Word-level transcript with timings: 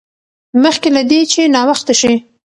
مخکې 0.63 0.89
له 0.95 1.01
دې 1.09 1.21
چې 1.31 1.41
ناوخته 1.55 1.93
شي. 1.99 2.13